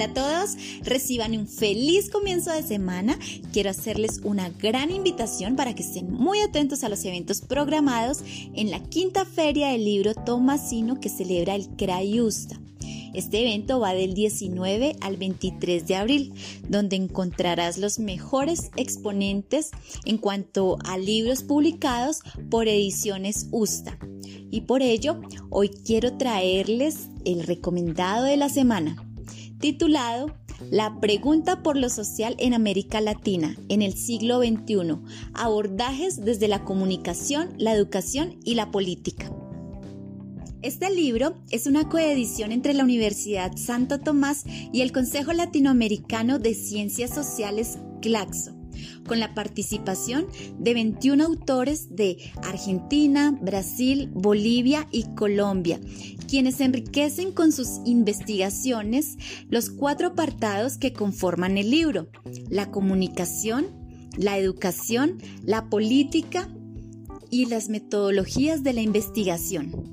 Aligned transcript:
Hola 0.00 0.12
a 0.12 0.14
todos, 0.14 0.56
reciban 0.82 1.36
un 1.36 1.46
feliz 1.46 2.08
comienzo 2.08 2.50
de 2.50 2.62
semana. 2.62 3.18
Quiero 3.52 3.68
hacerles 3.68 4.22
una 4.24 4.48
gran 4.48 4.90
invitación 4.90 5.56
para 5.56 5.74
que 5.74 5.82
estén 5.82 6.10
muy 6.10 6.40
atentos 6.40 6.84
a 6.84 6.88
los 6.88 7.04
eventos 7.04 7.42
programados 7.42 8.20
en 8.54 8.70
la 8.70 8.82
quinta 8.82 9.26
feria 9.26 9.68
del 9.68 9.84
libro 9.84 10.14
Tomasino 10.14 10.98
que 11.00 11.10
celebra 11.10 11.54
el 11.54 11.68
Crayusta. 11.76 12.58
Este 13.12 13.42
evento 13.42 13.78
va 13.78 13.92
del 13.92 14.14
19 14.14 14.96
al 15.02 15.18
23 15.18 15.86
de 15.86 15.96
abril, 15.96 16.32
donde 16.66 16.96
encontrarás 16.96 17.76
los 17.76 17.98
mejores 17.98 18.70
exponentes 18.76 19.68
en 20.06 20.16
cuanto 20.16 20.78
a 20.82 20.96
libros 20.96 21.42
publicados 21.42 22.22
por 22.48 22.68
ediciones 22.68 23.48
USTA. 23.50 23.98
Y 24.50 24.62
por 24.62 24.80
ello, 24.80 25.20
hoy 25.50 25.68
quiero 25.68 26.16
traerles 26.16 27.10
el 27.26 27.42
recomendado 27.42 28.24
de 28.24 28.38
la 28.38 28.48
semana 28.48 29.09
titulado 29.60 30.34
La 30.70 30.98
pregunta 31.00 31.62
por 31.62 31.76
lo 31.76 31.88
social 31.88 32.34
en 32.38 32.54
América 32.54 33.00
Latina 33.00 33.56
en 33.68 33.82
el 33.82 33.94
siglo 33.94 34.40
XXI, 34.40 34.98
abordajes 35.34 36.24
desde 36.24 36.48
la 36.48 36.64
comunicación, 36.64 37.50
la 37.58 37.72
educación 37.72 38.40
y 38.44 38.54
la 38.54 38.70
política. 38.70 39.30
Este 40.62 40.90
libro 40.90 41.36
es 41.50 41.66
una 41.66 41.88
coedición 41.88 42.52
entre 42.52 42.74
la 42.74 42.84
Universidad 42.84 43.56
Santo 43.56 44.00
Tomás 44.00 44.44
y 44.46 44.82
el 44.82 44.92
Consejo 44.92 45.32
Latinoamericano 45.32 46.38
de 46.38 46.54
Ciencias 46.54 47.14
Sociales 47.14 47.78
CLACSO 48.02 48.59
con 49.06 49.20
la 49.20 49.34
participación 49.34 50.26
de 50.58 50.74
21 50.74 51.24
autores 51.24 51.94
de 51.96 52.18
Argentina, 52.42 53.36
Brasil, 53.40 54.10
Bolivia 54.12 54.86
y 54.90 55.04
Colombia, 55.14 55.80
quienes 56.28 56.60
enriquecen 56.60 57.32
con 57.32 57.52
sus 57.52 57.80
investigaciones 57.84 59.16
los 59.48 59.70
cuatro 59.70 60.08
apartados 60.08 60.78
que 60.78 60.92
conforman 60.92 61.58
el 61.58 61.70
libro, 61.70 62.08
la 62.48 62.70
comunicación, 62.70 63.66
la 64.16 64.38
educación, 64.38 65.18
la 65.42 65.68
política 65.68 66.48
y 67.30 67.46
las 67.46 67.68
metodologías 67.68 68.62
de 68.62 68.72
la 68.72 68.82
investigación. 68.82 69.89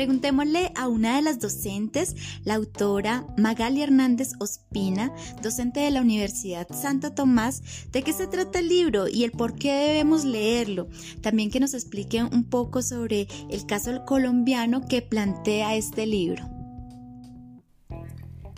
Preguntémosle 0.00 0.72
a 0.76 0.88
una 0.88 1.16
de 1.16 1.20
las 1.20 1.40
docentes, 1.40 2.16
la 2.44 2.54
autora 2.54 3.26
Magali 3.36 3.82
Hernández 3.82 4.32
Ospina, 4.38 5.12
docente 5.42 5.80
de 5.80 5.90
la 5.90 6.00
Universidad 6.00 6.66
Santo 6.72 7.12
Tomás, 7.12 7.62
de 7.92 8.02
qué 8.02 8.14
se 8.14 8.26
trata 8.26 8.60
el 8.60 8.68
libro 8.68 9.08
y 9.08 9.24
el 9.24 9.30
por 9.30 9.56
qué 9.56 9.74
debemos 9.74 10.24
leerlo. 10.24 10.88
También 11.20 11.50
que 11.50 11.60
nos 11.60 11.74
explique 11.74 12.24
un 12.24 12.44
poco 12.44 12.80
sobre 12.80 13.28
el 13.50 13.66
caso 13.66 14.06
colombiano 14.06 14.88
que 14.88 15.02
plantea 15.02 15.76
este 15.76 16.06
libro. 16.06 16.48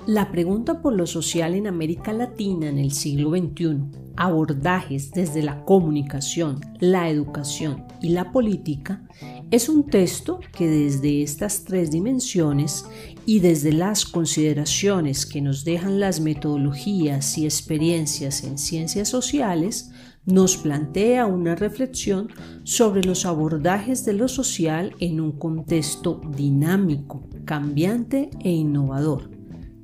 La 0.07 0.31
pregunta 0.31 0.81
por 0.81 0.95
lo 0.95 1.09
social 1.09 1.55
en 1.55 1.67
América 1.67 2.13
Latina 2.13 2.69
en 2.69 2.79
el 2.79 2.93
siglo 2.93 3.31
XXI, 3.31 3.81
abordajes 4.17 5.11
desde 5.11 5.43
la 5.43 5.65
comunicación, 5.65 6.61
la 6.79 7.09
educación 7.09 7.85
y 8.03 8.11
la 8.11 8.33
política, 8.33 9.03
es 9.51 9.69
un 9.69 9.87
texto 9.87 10.41
que 10.57 10.69
desde 10.69 11.23
estas 11.23 11.65
tres 11.65 11.91
dimensiones 11.91 12.85
y 13.25 13.41
desde 13.41 13.73
las 13.73 14.05
consideraciones 14.05 15.25
que 15.27 15.41
nos 15.41 15.65
dejan 15.65 16.01
las 16.01 16.21
metodologías 16.21 17.39
y 17.39 17.45
experiencias 17.45 18.45
en 18.45 18.59
ciencias 18.59 19.09
sociales, 19.09 19.93
nos 20.25 20.57
plantea 20.57 21.27
una 21.27 21.55
reflexión 21.55 22.29
sobre 22.65 23.03
los 23.03 23.27
abordajes 23.27 24.05
de 24.05 24.13
lo 24.13 24.29
social 24.29 24.95
en 25.01 25.21
un 25.21 25.33
contexto 25.33 26.21
dinámico, 26.37 27.29
cambiante 27.45 28.31
e 28.41 28.51
innovador 28.51 29.31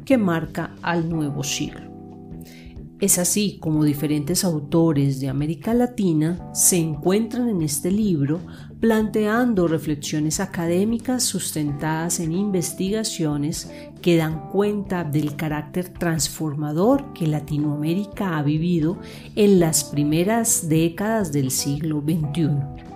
que 0.05 0.17
marca 0.17 0.75
al 0.81 1.09
nuevo 1.09 1.43
siglo. 1.45 1.88
Es 3.01 3.21
así 3.21 3.59
como 3.61 3.85
diferentes 3.85 4.43
autores 4.43 5.21
de 5.21 5.29
América 5.29 5.73
Latina 5.73 6.51
se 6.53 6.79
encuentran 6.79 7.49
en 7.49 7.63
este 7.63 7.93
libro 7.93 8.41
planteando 8.81 9.69
reflexiones 9.69 10.41
académicas 10.41 11.23
sustentadas 11.23 12.19
en 12.19 12.33
investigaciones 12.33 13.71
que 14.03 14.17
dan 14.17 14.49
cuenta 14.51 15.05
del 15.05 15.37
carácter 15.37 15.91
transformador 15.91 17.13
que 17.13 17.29
Latinoamérica 17.29 18.37
ha 18.37 18.43
vivido 18.43 18.99
en 19.37 19.61
las 19.61 19.85
primeras 19.85 20.69
décadas 20.69 21.31
del 21.31 21.53
siglo 21.53 22.01
XXI. 22.01 22.88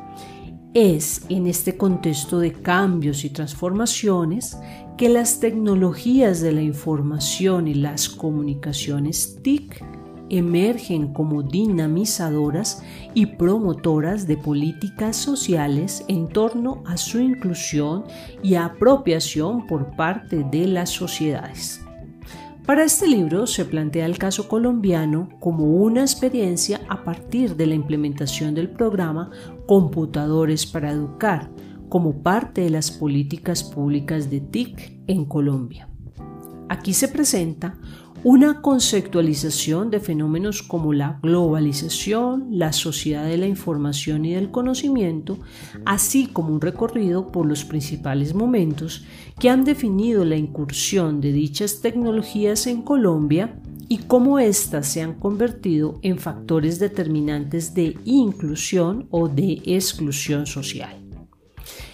Es 0.74 1.26
en 1.28 1.46
este 1.46 1.76
contexto 1.76 2.38
de 2.38 2.54
cambios 2.54 3.26
y 3.26 3.30
transformaciones 3.30 4.56
que 4.96 5.10
las 5.10 5.38
tecnologías 5.38 6.40
de 6.40 6.52
la 6.52 6.62
información 6.62 7.68
y 7.68 7.74
las 7.74 8.08
comunicaciones 8.08 9.38
TIC 9.42 9.84
emergen 10.30 11.12
como 11.12 11.42
dinamizadoras 11.42 12.82
y 13.12 13.26
promotoras 13.26 14.26
de 14.26 14.38
políticas 14.38 15.14
sociales 15.14 16.06
en 16.08 16.26
torno 16.26 16.82
a 16.86 16.96
su 16.96 17.20
inclusión 17.20 18.04
y 18.42 18.54
apropiación 18.54 19.66
por 19.66 19.94
parte 19.94 20.42
de 20.50 20.68
las 20.68 20.88
sociedades. 20.88 21.82
Para 22.66 22.84
este 22.84 23.08
libro 23.08 23.48
se 23.48 23.64
plantea 23.64 24.06
el 24.06 24.18
caso 24.18 24.46
colombiano 24.46 25.28
como 25.40 25.64
una 25.64 26.02
experiencia 26.02 26.80
a 26.88 27.02
partir 27.02 27.56
de 27.56 27.66
la 27.66 27.74
implementación 27.74 28.54
del 28.54 28.70
programa 28.70 29.30
Computadores 29.66 30.64
para 30.64 30.92
Educar, 30.92 31.50
como 31.88 32.22
parte 32.22 32.60
de 32.60 32.70
las 32.70 32.92
políticas 32.92 33.64
públicas 33.64 34.30
de 34.30 34.40
TIC 34.40 35.02
en 35.08 35.24
Colombia. 35.24 35.88
Aquí 36.68 36.94
se 36.94 37.08
presenta 37.08 37.78
una 38.24 38.60
conceptualización 38.60 39.90
de 39.90 39.98
fenómenos 39.98 40.62
como 40.62 40.92
la 40.92 41.18
globalización, 41.22 42.46
la 42.50 42.72
sociedad 42.72 43.24
de 43.24 43.36
la 43.36 43.48
información 43.48 44.24
y 44.24 44.34
del 44.34 44.50
conocimiento, 44.50 45.38
así 45.84 46.28
como 46.28 46.54
un 46.54 46.60
recorrido 46.60 47.32
por 47.32 47.46
los 47.46 47.64
principales 47.64 48.32
momentos 48.34 49.04
que 49.40 49.50
han 49.50 49.64
definido 49.64 50.24
la 50.24 50.36
incursión 50.36 51.20
de 51.20 51.32
dichas 51.32 51.80
tecnologías 51.80 52.68
en 52.68 52.82
Colombia 52.82 53.56
y 53.88 53.98
cómo 53.98 54.38
éstas 54.38 54.86
se 54.86 55.02
han 55.02 55.14
convertido 55.14 55.98
en 56.02 56.18
factores 56.18 56.78
determinantes 56.78 57.74
de 57.74 57.98
inclusión 58.04 59.08
o 59.10 59.28
de 59.28 59.60
exclusión 59.66 60.46
social. 60.46 61.01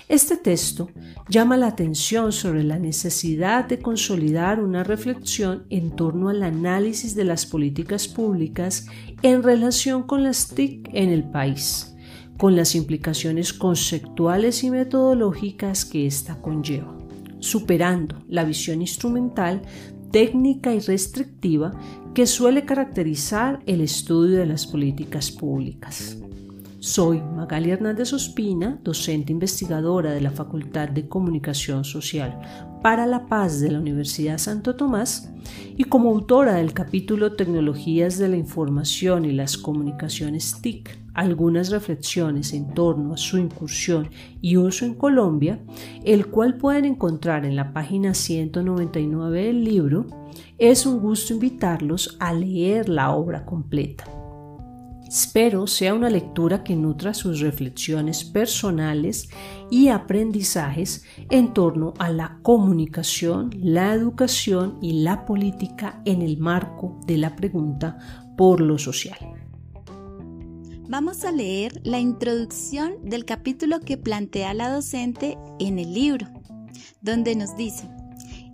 Este 0.08 0.38
texto 0.38 0.88
llama 1.28 1.58
la 1.58 1.66
atención 1.66 2.32
sobre 2.32 2.64
la 2.64 2.78
necesidad 2.78 3.66
de 3.66 3.78
consolidar 3.78 4.58
una 4.62 4.82
reflexión 4.82 5.66
en 5.68 5.90
torno 5.90 6.30
al 6.30 6.42
análisis 6.42 7.14
de 7.14 7.24
las 7.24 7.44
políticas 7.44 8.08
públicas 8.08 8.86
en 9.20 9.42
relación 9.42 10.04
con 10.04 10.22
las 10.22 10.48
TIC 10.48 10.88
en 10.94 11.10
el 11.10 11.24
país, 11.24 11.94
con 12.38 12.56
las 12.56 12.74
implicaciones 12.74 13.52
conceptuales 13.52 14.64
y 14.64 14.70
metodológicas 14.70 15.84
que 15.84 16.06
ésta 16.06 16.40
conlleva, 16.40 16.96
superando 17.38 18.24
la 18.28 18.44
visión 18.44 18.80
instrumental 18.80 19.60
técnica 20.10 20.72
y 20.72 20.80
restrictiva 20.80 21.78
que 22.14 22.26
suele 22.26 22.64
caracterizar 22.64 23.60
el 23.66 23.82
estudio 23.82 24.38
de 24.38 24.46
las 24.46 24.66
políticas 24.66 25.30
públicas. 25.30 26.16
Soy 26.80 27.20
Magali 27.20 27.72
Hernández 27.72 28.12
Ospina, 28.12 28.78
docente 28.84 29.32
investigadora 29.32 30.12
de 30.12 30.20
la 30.20 30.30
Facultad 30.30 30.88
de 30.88 31.08
Comunicación 31.08 31.82
Social 31.82 32.38
para 32.84 33.04
la 33.04 33.26
Paz 33.26 33.58
de 33.58 33.72
la 33.72 33.80
Universidad 33.80 34.38
Santo 34.38 34.76
Tomás 34.76 35.28
y 35.76 35.82
como 35.82 36.10
autora 36.10 36.54
del 36.54 36.72
capítulo 36.74 37.34
Tecnologías 37.34 38.16
de 38.16 38.28
la 38.28 38.36
Información 38.36 39.24
y 39.24 39.32
las 39.32 39.58
Comunicaciones 39.58 40.60
TIC, 40.62 40.96
algunas 41.14 41.70
reflexiones 41.70 42.52
en 42.52 42.72
torno 42.74 43.14
a 43.14 43.16
su 43.16 43.38
incursión 43.38 44.10
y 44.40 44.56
uso 44.56 44.84
en 44.84 44.94
Colombia, 44.94 45.58
el 46.04 46.28
cual 46.28 46.58
pueden 46.58 46.84
encontrar 46.84 47.44
en 47.44 47.56
la 47.56 47.72
página 47.72 48.14
199 48.14 49.46
del 49.46 49.64
libro, 49.64 50.06
es 50.58 50.86
un 50.86 51.00
gusto 51.00 51.34
invitarlos 51.34 52.16
a 52.20 52.32
leer 52.32 52.88
la 52.88 53.10
obra 53.10 53.44
completa. 53.44 54.17
Espero 55.08 55.66
sea 55.66 55.94
una 55.94 56.10
lectura 56.10 56.62
que 56.62 56.76
nutra 56.76 57.14
sus 57.14 57.40
reflexiones 57.40 58.24
personales 58.24 59.30
y 59.70 59.88
aprendizajes 59.88 61.02
en 61.30 61.54
torno 61.54 61.94
a 61.98 62.10
la 62.10 62.38
comunicación, 62.42 63.48
la 63.56 63.94
educación 63.94 64.76
y 64.82 65.00
la 65.04 65.24
política 65.24 66.02
en 66.04 66.20
el 66.20 66.36
marco 66.36 67.00
de 67.06 67.16
la 67.16 67.36
pregunta 67.36 67.96
por 68.36 68.60
lo 68.60 68.76
social. 68.76 69.18
Vamos 70.90 71.24
a 71.24 71.32
leer 71.32 71.80
la 71.84 71.98
introducción 71.98 72.96
del 73.02 73.24
capítulo 73.24 73.80
que 73.80 73.96
plantea 73.96 74.52
la 74.52 74.70
docente 74.70 75.38
en 75.58 75.78
el 75.78 75.94
libro, 75.94 76.26
donde 77.00 77.34
nos 77.34 77.56
dice, 77.56 77.88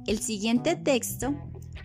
el 0.07 0.21
siguiente 0.21 0.77
texto 0.77 1.35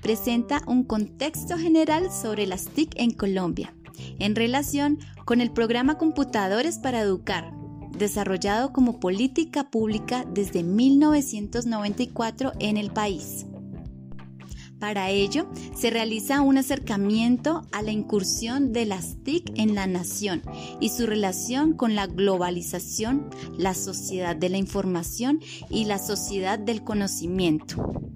presenta 0.04 0.62
un 0.68 0.84
contexto 0.84 1.58
general 1.58 2.12
sobre 2.12 2.46
las 2.46 2.66
TIC 2.66 2.94
en 2.98 3.12
Colombia 3.12 3.74
en 4.20 4.36
relación 4.36 5.00
con 5.26 5.42
el 5.42 5.52
programa 5.52 5.98
Computadores 5.98 6.80
para 6.80 7.02
Educar, 7.02 7.52
desarrollado 7.92 8.74
como 8.74 9.00
política 9.00 9.70
pública 9.70 10.26
desde 10.34 10.64
1994 10.64 12.54
en 12.60 12.78
el 12.78 12.92
país. 12.92 13.46
Para 14.80 15.10
ello, 15.10 15.50
se 15.76 15.90
realiza 15.90 16.40
un 16.40 16.58
acercamiento 16.58 17.64
a 17.74 17.82
la 17.82 17.92
incursión 17.92 18.72
de 18.72 18.86
las 18.86 19.22
TIC 19.24 19.52
en 19.60 19.76
la 19.76 19.88
nación 19.88 20.42
y 20.80 20.90
su 20.90 21.06
relación 21.06 21.74
con 21.74 21.96
la 21.96 22.08
globalización, 22.08 23.30
la 23.58 23.74
sociedad 23.74 24.38
de 24.38 24.48
la 24.48 24.58
información 24.58 25.42
y 25.70 25.84
la 25.84 26.00
sociedad 26.00 26.58
del 26.58 26.86
conocimiento. 26.86 28.09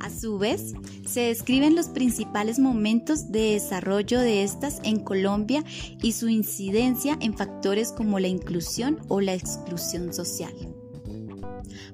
A 0.00 0.08
su 0.08 0.38
vez, 0.38 0.74
se 1.06 1.20
describen 1.20 1.76
los 1.76 1.88
principales 1.88 2.58
momentos 2.58 3.30
de 3.30 3.52
desarrollo 3.52 4.18
de 4.18 4.42
estas 4.42 4.80
en 4.82 4.98
Colombia 4.98 5.62
y 6.02 6.12
su 6.12 6.28
incidencia 6.28 7.18
en 7.20 7.36
factores 7.36 7.92
como 7.92 8.18
la 8.18 8.28
inclusión 8.28 8.98
o 9.08 9.20
la 9.20 9.34
exclusión 9.34 10.14
social. 10.14 10.54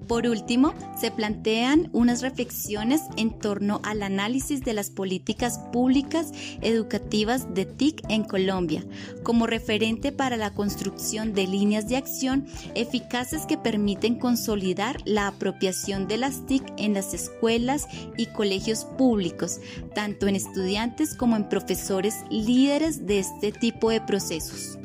Por 0.07 0.27
último, 0.27 0.75
se 1.01 1.11
plantean 1.11 1.91
unas 1.93 2.23
reflexiones 2.23 3.03
en 3.17 3.39
torno 3.39 3.81
al 3.83 4.03
análisis 4.03 4.63
de 4.63 4.73
las 4.73 4.91
políticas 4.91 5.59
públicas 5.73 6.33
educativas 6.63 7.55
de 7.55 7.65
TIC 7.65 8.03
en 8.09 8.25
Colombia, 8.25 8.85
como 9.23 9.47
referente 9.47 10.13
para 10.13 10.37
la 10.37 10.55
construcción 10.55 11.35
de 11.35 11.47
líneas 11.47 11.89
de 11.89 11.97
acción 11.97 12.47
eficaces 12.75 13.47
que 13.47 13.59
permiten 13.59 14.17
consolidar 14.17 15.01
la 15.05 15.27
apropiación 15.27 16.07
de 16.07 16.19
las 16.19 16.47
TIC 16.47 16.63
en 16.79 16.95
las 16.95 17.15
escuelas 17.15 17.87
y 18.17 18.27
colegios 18.27 18.85
públicos, 18.85 19.61
tanto 19.95 20.29
en 20.29 20.37
estudiantes 20.37 21.15
como 21.15 21.37
en 21.37 21.49
profesores 21.49 22.15
líderes 22.31 23.07
de 23.07 23.19
este 23.19 23.53
tipo 23.53 23.91
de 23.91 24.01
procesos. 24.01 24.79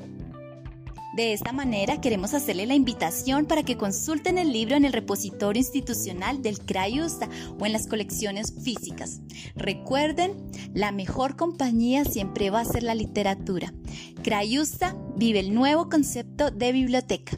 De 1.13 1.33
esta 1.33 1.51
manera 1.51 1.99
queremos 1.99 2.33
hacerle 2.33 2.65
la 2.65 2.73
invitación 2.73 3.45
para 3.45 3.63
que 3.63 3.75
consulten 3.75 4.37
el 4.37 4.53
libro 4.53 4.77
en 4.77 4.85
el 4.85 4.93
repositorio 4.93 5.59
institucional 5.59 6.41
del 6.41 6.59
CRAIUSTA 6.59 7.27
o 7.59 7.65
en 7.65 7.73
las 7.73 7.87
colecciones 7.87 8.53
físicas. 8.63 9.19
Recuerden, 9.55 10.37
la 10.73 10.93
mejor 10.93 11.35
compañía 11.35 12.05
siempre 12.05 12.49
va 12.49 12.61
a 12.61 12.65
ser 12.65 12.83
la 12.83 12.95
literatura. 12.95 13.73
CRAIUSTA 14.23 14.95
vive 15.17 15.41
el 15.41 15.53
nuevo 15.53 15.89
concepto 15.89 16.49
de 16.49 16.71
biblioteca. 16.71 17.37